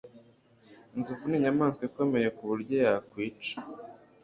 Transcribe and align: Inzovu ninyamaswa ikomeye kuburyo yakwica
Inzovu 0.95 1.23
ninyamaswa 1.29 1.83
ikomeye 1.89 2.27
kuburyo 2.37 2.75
yakwica 2.85 3.55